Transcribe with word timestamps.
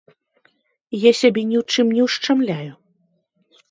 Я 1.01 1.11
сябе 1.21 1.41
ні 1.51 1.57
ў 1.61 1.63
чым 1.77 1.87
не 2.01 2.09
ўшчамляю. 2.09 2.69